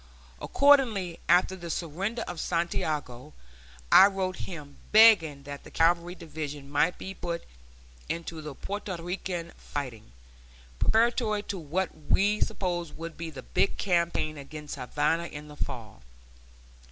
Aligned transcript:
Accordingly, 0.41 1.19
after 1.29 1.55
the 1.55 1.69
surrender 1.69 2.23
of 2.23 2.39
Santiago, 2.39 3.33
I 3.91 4.07
wrote 4.07 4.37
him 4.37 4.77
begging 4.91 5.43
that 5.43 5.63
the 5.63 5.69
cavalry 5.69 6.15
division 6.15 6.71
might 6.71 6.97
be 6.97 7.13
put 7.13 7.43
into 8.09 8.41
the 8.41 8.55
Porto 8.55 8.97
Rican 8.97 9.51
fighting, 9.59 10.11
preparatory 10.79 11.43
to 11.43 11.59
what 11.59 11.91
we 12.09 12.39
supposed 12.41 12.97
would 12.97 13.15
be 13.15 13.29
the 13.29 13.43
big 13.43 13.77
campaign 13.77 14.39
against 14.39 14.73
Havana 14.75 15.27
in 15.27 15.49
the 15.49 15.55
fall. 15.55 16.01